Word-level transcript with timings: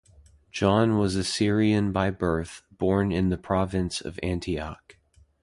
John 0.51 0.97
was 0.97 1.15
a 1.15 1.23
Syrian 1.23 1.91
by 1.91 2.09
birth, 2.09 2.63
born 2.75 3.11
in 3.11 3.29
the 3.29 3.37
province 3.37 4.01
of 4.01 4.19
Antioch. 4.23 4.95